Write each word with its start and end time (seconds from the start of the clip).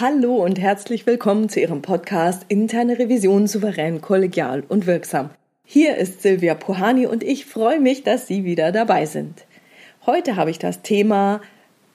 Hallo 0.00 0.36
und 0.44 0.60
herzlich 0.60 1.06
willkommen 1.06 1.48
zu 1.48 1.58
Ihrem 1.58 1.82
Podcast 1.82 2.44
Interne 2.46 3.00
Revision 3.00 3.48
souverän, 3.48 4.00
kollegial 4.00 4.62
und 4.68 4.86
wirksam. 4.86 5.30
Hier 5.64 5.96
ist 5.96 6.22
Silvia 6.22 6.54
Pohani 6.54 7.06
und 7.06 7.24
ich 7.24 7.46
freue 7.46 7.80
mich, 7.80 8.04
dass 8.04 8.28
Sie 8.28 8.44
wieder 8.44 8.70
dabei 8.70 9.06
sind. 9.06 9.44
Heute 10.06 10.36
habe 10.36 10.52
ich 10.52 10.60
das 10.60 10.82
Thema 10.82 11.40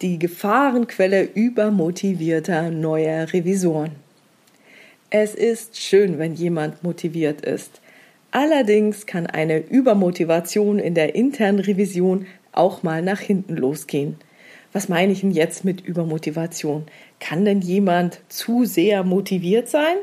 die 0.01 0.19
Gefahrenquelle 0.19 1.23
übermotivierter 1.23 2.71
neuer 2.71 3.31
Revisoren. 3.31 3.91
Es 5.09 5.33
ist 5.33 5.77
schön, 5.81 6.19
wenn 6.19 6.33
jemand 6.33 6.83
motiviert 6.83 7.39
ist. 7.45 7.79
Allerdings 8.31 9.05
kann 9.05 9.27
eine 9.27 9.59
Übermotivation 9.59 10.77
in 10.77 10.93
der 10.93 11.15
internen 11.15 11.59
Revision 11.59 12.25
auch 12.51 12.83
mal 12.83 13.01
nach 13.01 13.21
hinten 13.21 13.55
losgehen. 13.55 14.17
Was 14.73 14.89
meine 14.89 15.11
ich 15.11 15.21
denn 15.21 15.31
jetzt 15.31 15.63
mit 15.63 15.81
Übermotivation? 15.81 16.85
Kann 17.19 17.45
denn 17.45 17.61
jemand 17.61 18.19
zu 18.27 18.65
sehr 18.65 19.03
motiviert 19.03 19.69
sein? 19.69 19.97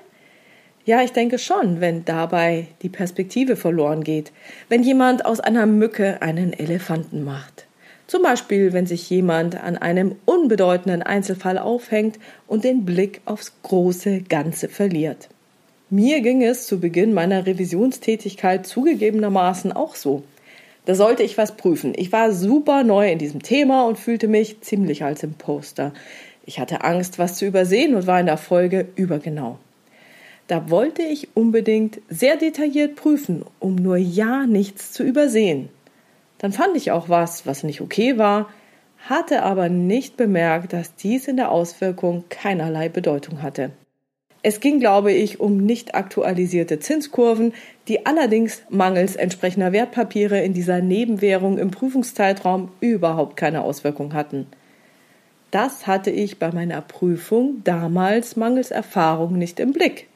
Ja, 0.84 1.02
ich 1.02 1.12
denke 1.12 1.38
schon, 1.38 1.80
wenn 1.80 2.04
dabei 2.04 2.68
die 2.82 2.88
Perspektive 2.88 3.56
verloren 3.56 4.02
geht, 4.02 4.32
wenn 4.68 4.82
jemand 4.82 5.26
aus 5.26 5.40
einer 5.40 5.66
Mücke 5.66 6.22
einen 6.22 6.52
Elefanten 6.52 7.22
macht. 7.24 7.66
Zum 8.06 8.22
Beispiel, 8.22 8.72
wenn 8.72 8.86
sich 8.86 9.08
jemand 9.10 9.60
an 9.60 9.76
einem 9.76 10.16
unbedeutenden 10.24 11.02
Einzelfall 11.02 11.58
aufhängt 11.58 12.18
und 12.46 12.64
den 12.64 12.84
Blick 12.84 13.20
aufs 13.24 13.52
große 13.62 14.22
Ganze 14.22 14.68
verliert. 14.68 15.28
Mir 15.90 16.20
ging 16.20 16.42
es 16.42 16.66
zu 16.66 16.80
Beginn 16.80 17.12
meiner 17.12 17.46
Revisionstätigkeit 17.46 18.66
zugegebenermaßen 18.66 19.72
auch 19.72 19.94
so. 19.94 20.22
Da 20.86 20.94
sollte 20.94 21.22
ich 21.22 21.38
was 21.38 21.56
prüfen. 21.56 21.92
Ich 21.96 22.10
war 22.12 22.32
super 22.32 22.84
neu 22.84 23.10
in 23.10 23.18
diesem 23.18 23.42
Thema 23.42 23.86
und 23.86 23.98
fühlte 23.98 24.28
mich 24.28 24.60
ziemlich 24.62 25.04
als 25.04 25.22
Imposter. 25.22 25.92
Ich 26.46 26.58
hatte 26.58 26.82
Angst, 26.82 27.18
was 27.18 27.36
zu 27.36 27.46
übersehen 27.46 27.94
und 27.94 28.06
war 28.06 28.18
in 28.18 28.26
der 28.26 28.38
Folge 28.38 28.88
übergenau. 28.96 29.58
Da 30.46 30.68
wollte 30.68 31.02
ich 31.02 31.28
unbedingt 31.36 32.00
sehr 32.08 32.36
detailliert 32.36 32.96
prüfen, 32.96 33.44
um 33.60 33.76
nur 33.76 33.96
ja 33.98 34.46
nichts 34.46 34.92
zu 34.92 35.04
übersehen. 35.04 35.68
Dann 36.38 36.52
fand 36.52 36.76
ich 36.76 36.90
auch 36.90 37.08
was, 37.08 37.46
was 37.46 37.62
nicht 37.62 37.80
okay 37.80 38.18
war, 38.18 38.48
hatte 39.08 39.42
aber 39.42 39.68
nicht 39.68 40.16
bemerkt, 40.16 40.72
dass 40.72 40.94
dies 40.94 41.28
in 41.28 41.36
der 41.36 41.52
Auswirkung 41.52 42.24
keinerlei 42.30 42.88
Bedeutung 42.88 43.42
hatte. 43.42 43.70
Es 44.42 44.60
ging, 44.60 44.80
glaube 44.80 45.12
ich, 45.12 45.38
um 45.38 45.58
nicht 45.58 45.94
aktualisierte 45.94 46.78
Zinskurven, 46.78 47.52
die 47.88 48.06
allerdings 48.06 48.62
mangels 48.70 49.16
entsprechender 49.16 49.72
Wertpapiere 49.72 50.40
in 50.40 50.54
dieser 50.54 50.80
Nebenwährung 50.80 51.58
im 51.58 51.70
Prüfungszeitraum 51.70 52.70
überhaupt 52.80 53.36
keine 53.36 53.62
Auswirkung 53.62 54.14
hatten. 54.14 54.46
Das 55.50 55.86
hatte 55.86 56.10
ich 56.10 56.38
bei 56.38 56.52
meiner 56.52 56.80
Prüfung 56.80 57.62
damals 57.64 58.36
mangels 58.36 58.70
Erfahrung 58.70 59.36
nicht 59.36 59.60
im 59.60 59.72
Blick. 59.72 60.06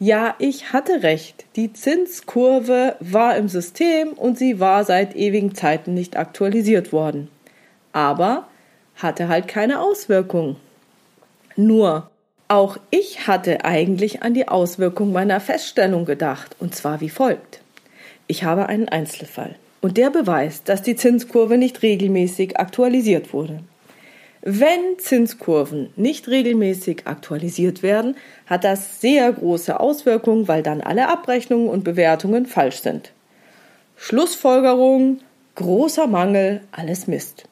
Ja, 0.00 0.34
ich 0.38 0.72
hatte 0.72 1.02
recht. 1.04 1.44
Die 1.54 1.72
Zinskurve 1.72 2.96
war 2.98 3.36
im 3.36 3.48
System 3.48 4.08
und 4.14 4.36
sie 4.36 4.58
war 4.58 4.84
seit 4.84 5.14
ewigen 5.14 5.54
Zeiten 5.54 5.94
nicht 5.94 6.16
aktualisiert 6.16 6.92
worden. 6.92 7.28
Aber 7.92 8.48
hatte 8.96 9.28
halt 9.28 9.46
keine 9.46 9.80
Auswirkung. 9.80 10.56
Nur 11.56 12.10
auch 12.48 12.78
ich 12.90 13.26
hatte 13.26 13.64
eigentlich 13.64 14.22
an 14.22 14.34
die 14.34 14.48
Auswirkung 14.48 15.12
meiner 15.12 15.40
Feststellung 15.40 16.04
gedacht, 16.04 16.56
und 16.58 16.74
zwar 16.74 17.00
wie 17.00 17.08
folgt. 17.08 17.60
Ich 18.26 18.44
habe 18.44 18.66
einen 18.66 18.88
Einzelfall, 18.88 19.56
und 19.80 19.96
der 19.96 20.10
beweist, 20.10 20.68
dass 20.68 20.82
die 20.82 20.96
Zinskurve 20.96 21.58
nicht 21.58 21.82
regelmäßig 21.82 22.58
aktualisiert 22.58 23.32
wurde. 23.32 23.60
Wenn 24.46 24.98
Zinskurven 24.98 25.88
nicht 25.96 26.28
regelmäßig 26.28 27.06
aktualisiert 27.06 27.82
werden, 27.82 28.16
hat 28.46 28.64
das 28.64 29.00
sehr 29.00 29.32
große 29.32 29.80
Auswirkungen, 29.80 30.48
weil 30.48 30.62
dann 30.62 30.82
alle 30.82 31.08
Abrechnungen 31.08 31.68
und 31.68 31.82
Bewertungen 31.82 32.44
falsch 32.44 32.82
sind. 32.82 33.12
Schlussfolgerung, 33.96 35.20
großer 35.54 36.06
Mangel, 36.06 36.60
alles 36.72 37.06
Mist. 37.06 37.44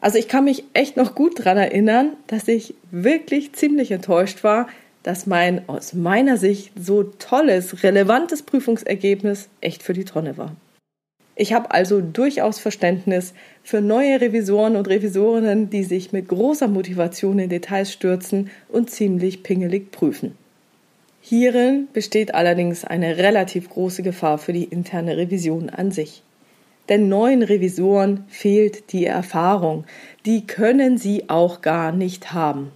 Also 0.00 0.18
ich 0.18 0.28
kann 0.28 0.44
mich 0.44 0.64
echt 0.72 0.96
noch 0.96 1.14
gut 1.14 1.38
daran 1.38 1.58
erinnern, 1.58 2.16
dass 2.26 2.48
ich 2.48 2.74
wirklich 2.90 3.52
ziemlich 3.52 3.90
enttäuscht 3.90 4.42
war, 4.42 4.66
dass 5.02 5.26
mein 5.26 5.68
aus 5.68 5.92
meiner 5.92 6.36
Sicht 6.36 6.72
so 6.78 7.02
tolles, 7.02 7.82
relevantes 7.82 8.42
Prüfungsergebnis 8.42 9.48
echt 9.60 9.82
für 9.82 9.92
die 9.92 10.04
Tonne 10.04 10.36
war. 10.36 10.56
Ich 11.36 11.54
habe 11.54 11.70
also 11.70 12.02
durchaus 12.02 12.58
Verständnis 12.58 13.32
für 13.62 13.80
neue 13.80 14.20
Revisoren 14.20 14.76
und 14.76 14.88
Revisorinnen, 14.88 15.70
die 15.70 15.84
sich 15.84 16.12
mit 16.12 16.28
großer 16.28 16.68
Motivation 16.68 17.38
in 17.38 17.48
Details 17.48 17.92
stürzen 17.92 18.50
und 18.68 18.90
ziemlich 18.90 19.42
pingelig 19.42 19.90
prüfen. 19.90 20.36
Hierin 21.22 21.88
besteht 21.92 22.34
allerdings 22.34 22.84
eine 22.84 23.16
relativ 23.16 23.70
große 23.70 24.02
Gefahr 24.02 24.38
für 24.38 24.52
die 24.52 24.64
interne 24.64 25.16
Revision 25.16 25.70
an 25.70 25.92
sich. 25.92 26.22
Denn 26.90 27.08
neuen 27.08 27.42
Revisoren 27.42 28.24
fehlt 28.28 28.92
die 28.92 29.06
Erfahrung, 29.06 29.84
die 30.26 30.46
können 30.46 30.98
sie 30.98 31.30
auch 31.30 31.62
gar 31.62 31.92
nicht 31.92 32.32
haben. 32.32 32.72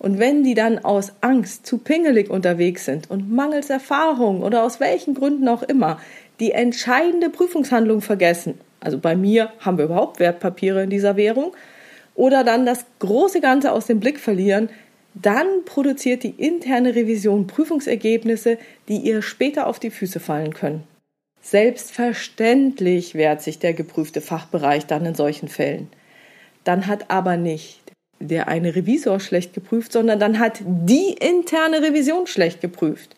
Und 0.00 0.18
wenn 0.18 0.42
die 0.42 0.54
dann 0.54 0.80
aus 0.80 1.12
Angst 1.20 1.64
zu 1.64 1.78
pingelig 1.78 2.28
unterwegs 2.28 2.84
sind 2.84 3.08
und 3.08 3.30
mangels 3.30 3.70
Erfahrung 3.70 4.42
oder 4.42 4.64
aus 4.64 4.80
welchen 4.80 5.14
Gründen 5.14 5.46
auch 5.46 5.62
immer 5.62 6.00
die 6.40 6.50
entscheidende 6.50 7.30
Prüfungshandlung 7.30 8.00
vergessen, 8.00 8.58
also 8.80 8.98
bei 8.98 9.14
mir 9.14 9.52
haben 9.60 9.78
wir 9.78 9.84
überhaupt 9.84 10.18
Wertpapiere 10.18 10.82
in 10.82 10.90
dieser 10.90 11.16
Währung, 11.16 11.52
oder 12.16 12.42
dann 12.42 12.66
das 12.66 12.84
große 12.98 13.40
Ganze 13.40 13.70
aus 13.70 13.86
dem 13.86 14.00
Blick 14.00 14.18
verlieren, 14.18 14.68
dann 15.14 15.46
produziert 15.64 16.24
die 16.24 16.30
interne 16.30 16.96
Revision 16.96 17.46
Prüfungsergebnisse, 17.46 18.58
die 18.88 18.96
ihr 18.96 19.22
später 19.22 19.68
auf 19.68 19.78
die 19.78 19.90
Füße 19.90 20.18
fallen 20.18 20.52
können. 20.52 20.82
Selbstverständlich 21.42 23.14
wehrt 23.14 23.42
sich 23.42 23.58
der 23.58 23.74
geprüfte 23.74 24.20
Fachbereich 24.20 24.86
dann 24.86 25.04
in 25.04 25.16
solchen 25.16 25.48
Fällen. 25.48 25.88
Dann 26.62 26.86
hat 26.86 27.10
aber 27.10 27.36
nicht 27.36 27.80
der 28.20 28.46
eine 28.46 28.76
Revisor 28.76 29.18
schlecht 29.18 29.52
geprüft, 29.52 29.92
sondern 29.92 30.20
dann 30.20 30.38
hat 30.38 30.60
die 30.64 31.16
interne 31.18 31.82
Revision 31.82 32.28
schlecht 32.28 32.60
geprüft. 32.60 33.16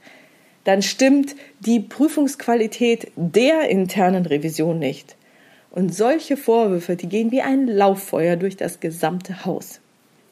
Dann 0.64 0.80
stimmt 0.80 1.36
die 1.60 1.80
Prüfungsqualität 1.80 3.12
der 3.14 3.68
internen 3.68 4.24
Revision 4.24 4.78
nicht. 4.78 5.16
Und 5.70 5.94
solche 5.94 6.38
Vorwürfe, 6.38 6.96
die 6.96 7.08
gehen 7.08 7.30
wie 7.30 7.42
ein 7.42 7.66
Lauffeuer 7.66 8.36
durch 8.36 8.56
das 8.56 8.80
gesamte 8.80 9.44
Haus. 9.44 9.80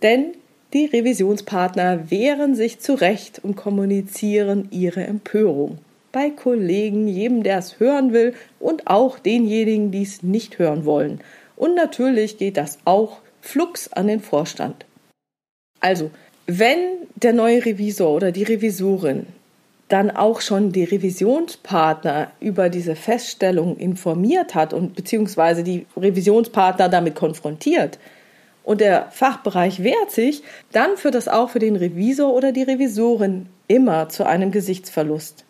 Denn 0.01 0.33
die 0.73 0.87
Revisionspartner 0.87 2.11
wehren 2.11 2.55
sich 2.55 2.81
zurecht 2.81 3.41
und 3.43 3.57
kommunizieren 3.57 4.69
ihre 4.71 5.05
Empörung 5.05 5.79
bei 6.13 6.31
Kollegen, 6.31 7.09
jedem, 7.09 7.43
der 7.43 7.59
es 7.59 7.81
hören 7.81 8.13
will 8.13 8.35
und 8.61 8.87
auch 8.87 9.19
denjenigen, 9.19 9.91
die 9.91 10.03
es 10.03 10.23
nicht 10.23 10.59
hören 10.59 10.85
wollen. 10.85 11.21
Und 11.57 11.75
natürlich 11.75 12.39
geht 12.39 12.57
das 12.57 12.79
auch 12.85 13.19
flugs 13.41 13.93
an 13.93 14.07
den 14.07 14.21
Vorstand. 14.21 14.87
Also, 15.81 16.11
wenn 16.47 16.79
der 17.17 17.33
neue 17.33 17.65
Revisor 17.65 18.15
oder 18.15 18.31
die 18.31 18.45
Revisorin 18.45 19.27
dann 19.93 20.11
auch 20.11 20.41
schon 20.41 20.73
die 20.73 20.85
Revisionspartner 20.85 22.31
über 22.41 22.71
diese 22.71 22.97
Feststellung 22.97 23.77
informiert 23.77 24.55
hat 24.55 24.73
und 24.73 24.95
beziehungsweise 24.95 25.63
die 25.63 25.87
Revisionspartner 25.97 26.89
damit 26.89 27.15
konfrontiert 27.15 27.99
und 28.65 28.81
der 28.81 29.11
Fachbereich 29.11 29.83
wehrt 29.83 30.11
sich, 30.11 30.43
dann 30.73 30.97
führt 30.97 31.15
das 31.15 31.29
auch 31.29 31.51
für 31.51 31.59
den 31.59 31.77
Revisor 31.77 32.33
oder 32.33 32.53
die 32.53 32.63
Revisorin 32.63 33.47
immer 33.69 34.09
zu 34.09 34.25
einem 34.25 34.51
Gesichtsverlust. 34.51 35.45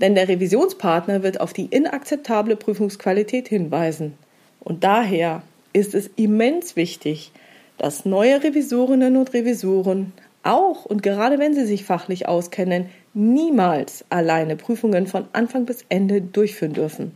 Denn 0.00 0.14
der 0.14 0.28
Revisionspartner 0.28 1.22
wird 1.22 1.40
auf 1.40 1.52
die 1.52 1.66
inakzeptable 1.66 2.56
Prüfungsqualität 2.56 3.48
hinweisen. 3.48 4.14
Und 4.60 4.84
daher 4.84 5.42
ist 5.72 5.94
es 5.94 6.10
immens 6.16 6.76
wichtig, 6.76 7.32
dass 7.78 8.04
neue 8.04 8.42
Revisorinnen 8.42 9.16
und 9.16 9.32
Revisoren 9.32 10.12
auch 10.42 10.84
und 10.84 11.02
gerade 11.02 11.38
wenn 11.38 11.54
sie 11.54 11.66
sich 11.66 11.84
fachlich 11.84 12.28
auskennen, 12.28 12.88
niemals 13.14 14.04
alleine 14.10 14.56
Prüfungen 14.56 15.06
von 15.06 15.26
Anfang 15.32 15.66
bis 15.66 15.84
Ende 15.88 16.20
durchführen 16.20 16.72
dürfen. 16.72 17.12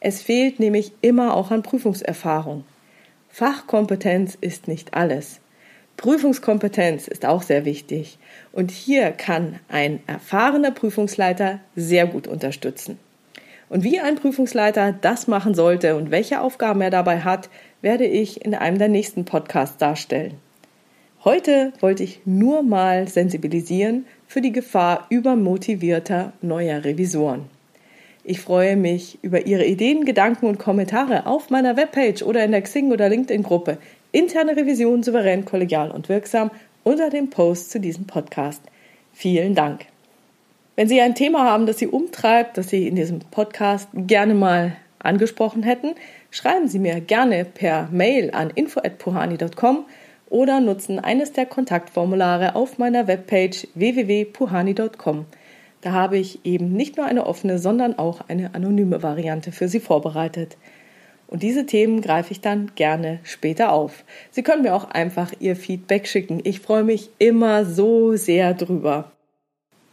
Es 0.00 0.20
fehlt 0.20 0.60
nämlich 0.60 0.92
immer 1.00 1.34
auch 1.34 1.50
an 1.50 1.62
Prüfungserfahrung. 1.62 2.64
Fachkompetenz 3.30 4.36
ist 4.40 4.68
nicht 4.68 4.94
alles. 4.94 5.40
Prüfungskompetenz 5.96 7.06
ist 7.06 7.24
auch 7.24 7.42
sehr 7.42 7.64
wichtig 7.64 8.18
und 8.52 8.70
hier 8.70 9.12
kann 9.12 9.60
ein 9.68 10.00
erfahrener 10.06 10.70
Prüfungsleiter 10.70 11.60
sehr 11.76 12.06
gut 12.06 12.26
unterstützen. 12.26 12.98
Und 13.68 13.84
wie 13.84 14.00
ein 14.00 14.16
Prüfungsleiter 14.16 14.92
das 15.00 15.28
machen 15.28 15.54
sollte 15.54 15.96
und 15.96 16.10
welche 16.10 16.40
Aufgaben 16.40 16.80
er 16.80 16.90
dabei 16.90 17.20
hat, 17.20 17.48
werde 17.80 18.04
ich 18.04 18.44
in 18.44 18.54
einem 18.54 18.78
der 18.78 18.88
nächsten 18.88 19.24
Podcasts 19.24 19.78
darstellen. 19.78 20.34
Heute 21.24 21.72
wollte 21.80 22.02
ich 22.02 22.20
nur 22.24 22.62
mal 22.62 23.06
sensibilisieren 23.06 24.06
für 24.26 24.40
die 24.40 24.52
Gefahr 24.52 25.06
übermotivierter 25.08 26.32
neuer 26.42 26.84
Revisoren. 26.84 27.44
Ich 28.24 28.40
freue 28.40 28.76
mich 28.76 29.18
über 29.22 29.46
Ihre 29.46 29.64
Ideen, 29.64 30.04
Gedanken 30.04 30.46
und 30.46 30.58
Kommentare 30.58 31.26
auf 31.26 31.48
meiner 31.50 31.76
Webpage 31.76 32.22
oder 32.22 32.44
in 32.44 32.52
der 32.52 32.62
Xing- 32.62 32.92
oder 32.92 33.08
LinkedIn-Gruppe. 33.08 33.78
Interne 34.12 34.56
Revision 34.56 35.02
souverän, 35.02 35.46
kollegial 35.46 35.90
und 35.90 36.10
wirksam 36.10 36.50
unter 36.84 37.08
dem 37.08 37.30
Post 37.30 37.70
zu 37.70 37.80
diesem 37.80 38.06
Podcast. 38.06 38.62
Vielen 39.14 39.54
Dank. 39.54 39.86
Wenn 40.76 40.86
Sie 40.86 41.00
ein 41.00 41.14
Thema 41.14 41.44
haben, 41.44 41.64
das 41.64 41.78
Sie 41.78 41.86
umtreibt, 41.86 42.58
das 42.58 42.68
Sie 42.68 42.86
in 42.86 42.94
diesem 42.94 43.20
Podcast 43.20 43.88
gerne 43.94 44.34
mal 44.34 44.76
angesprochen 44.98 45.62
hätten, 45.62 45.94
schreiben 46.30 46.68
Sie 46.68 46.78
mir 46.78 47.00
gerne 47.00 47.46
per 47.46 47.88
Mail 47.90 48.30
an 48.32 48.50
info@puhani.com 48.50 49.86
oder 50.28 50.60
nutzen 50.60 50.98
eines 50.98 51.32
der 51.32 51.46
Kontaktformulare 51.46 52.54
auf 52.54 52.78
meiner 52.78 53.06
Webpage 53.06 53.66
www.puhani.com. 53.74 55.24
Da 55.80 55.92
habe 55.92 56.18
ich 56.18 56.44
eben 56.44 56.72
nicht 56.72 56.96
nur 56.96 57.06
eine 57.06 57.26
offene, 57.26 57.58
sondern 57.58 57.98
auch 57.98 58.28
eine 58.28 58.54
anonyme 58.54 59.02
Variante 59.02 59.52
für 59.52 59.68
Sie 59.68 59.80
vorbereitet. 59.80 60.56
Und 61.32 61.42
diese 61.42 61.64
Themen 61.64 62.02
greife 62.02 62.30
ich 62.30 62.42
dann 62.42 62.72
gerne 62.74 63.18
später 63.22 63.72
auf. 63.72 64.04
Sie 64.30 64.42
können 64.42 64.64
mir 64.64 64.74
auch 64.74 64.90
einfach 64.90 65.32
Ihr 65.40 65.56
Feedback 65.56 66.06
schicken. 66.06 66.40
Ich 66.44 66.60
freue 66.60 66.84
mich 66.84 67.08
immer 67.18 67.64
so 67.64 68.16
sehr 68.16 68.52
drüber. 68.52 69.10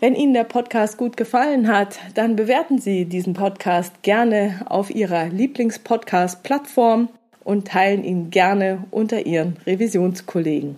Wenn 0.02 0.16
Ihnen 0.16 0.34
der 0.34 0.44
Podcast 0.44 0.98
gut 0.98 1.16
gefallen 1.16 1.70
hat, 1.70 1.98
dann 2.14 2.36
bewerten 2.36 2.80
Sie 2.80 3.06
diesen 3.06 3.36
Podcast 3.36 4.02
gerne 4.02 4.66
auf 4.66 4.90
Ihrer 4.90 5.30
Lieblingspodcast-Plattform 5.30 7.08
und 7.46 7.70
teilen 7.70 8.04
ihn 8.04 8.32
gerne 8.32 8.84
unter 8.92 9.26
Ihren 9.26 9.56
Revisionskollegen. 9.66 10.76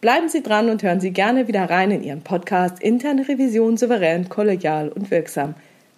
Bleiben 0.00 0.28
Sie 0.28 0.44
dran 0.44 0.70
und 0.70 0.84
hören 0.84 1.00
Sie 1.00 1.10
gerne 1.10 1.48
wieder 1.48 1.68
rein 1.68 1.90
in 1.90 2.04
Ihren 2.04 2.22
Podcast 2.22 2.80
Interne 2.80 3.26
Revision 3.26 3.76
souverän, 3.76 4.28
kollegial 4.28 4.90
und 4.90 5.10
wirksam. 5.10 5.56